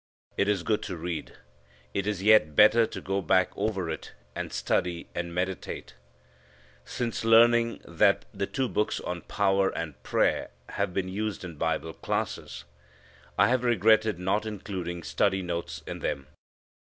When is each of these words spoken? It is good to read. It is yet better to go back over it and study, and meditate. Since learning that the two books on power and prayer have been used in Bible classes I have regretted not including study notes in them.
It 0.35 0.47
is 0.47 0.63
good 0.63 0.81
to 0.89 0.97
read. 0.97 1.33
It 1.93 2.07
is 2.07 2.23
yet 2.23 2.55
better 2.55 2.87
to 2.87 3.01
go 3.01 3.21
back 3.21 3.51
over 3.55 3.87
it 3.87 4.13
and 4.35 4.51
study, 4.51 5.07
and 5.13 5.31
meditate. 5.31 5.93
Since 6.83 7.23
learning 7.23 7.81
that 7.85 8.25
the 8.33 8.47
two 8.47 8.67
books 8.67 8.99
on 8.99 9.21
power 9.21 9.69
and 9.69 10.01
prayer 10.01 10.49
have 10.69 10.91
been 10.91 11.07
used 11.07 11.43
in 11.43 11.53
Bible 11.55 11.93
classes 11.93 12.65
I 13.37 13.49
have 13.49 13.63
regretted 13.63 14.17
not 14.17 14.47
including 14.47 15.03
study 15.03 15.43
notes 15.43 15.83
in 15.85 15.99
them. 15.99 16.25